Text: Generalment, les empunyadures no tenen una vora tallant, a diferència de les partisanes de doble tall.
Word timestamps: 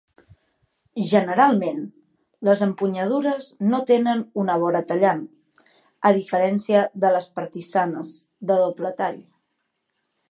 Generalment, 1.09 1.81
les 2.49 2.63
empunyadures 2.67 3.49
no 3.73 3.81
tenen 3.91 4.23
una 4.45 4.57
vora 4.65 4.83
tallant, 4.93 5.23
a 6.11 6.13
diferència 6.19 6.83
de 7.05 7.13
les 7.19 7.29
partisanes 7.39 8.13
de 8.53 8.59
doble 8.65 8.95
tall. 9.05 9.23